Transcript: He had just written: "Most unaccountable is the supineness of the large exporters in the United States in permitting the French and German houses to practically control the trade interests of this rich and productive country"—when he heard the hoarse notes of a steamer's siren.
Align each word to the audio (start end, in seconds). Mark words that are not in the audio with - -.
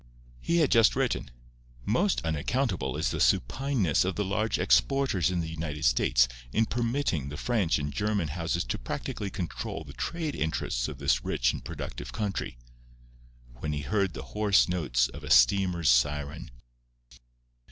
He 0.39 0.57
had 0.57 0.71
just 0.71 0.95
written: 0.95 1.29
"Most 1.85 2.25
unaccountable 2.25 2.97
is 2.97 3.11
the 3.11 3.19
supineness 3.19 4.03
of 4.03 4.15
the 4.15 4.25
large 4.25 4.57
exporters 4.57 5.29
in 5.29 5.41
the 5.41 5.47
United 5.51 5.85
States 5.85 6.27
in 6.51 6.65
permitting 6.65 7.29
the 7.29 7.37
French 7.37 7.77
and 7.77 7.93
German 7.93 8.29
houses 8.29 8.63
to 8.63 8.79
practically 8.79 9.29
control 9.29 9.83
the 9.83 9.93
trade 9.93 10.33
interests 10.33 10.87
of 10.87 10.97
this 10.97 11.23
rich 11.23 11.53
and 11.53 11.63
productive 11.63 12.11
country"—when 12.13 13.73
he 13.73 13.81
heard 13.81 14.15
the 14.15 14.23
hoarse 14.33 14.67
notes 14.67 15.07
of 15.07 15.23
a 15.23 15.29
steamer's 15.29 15.89
siren. 15.89 16.49